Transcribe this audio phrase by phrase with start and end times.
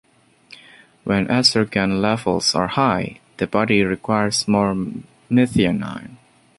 [1.03, 4.73] When estrogen levels are high, the body requires more
[5.29, 6.17] methionine.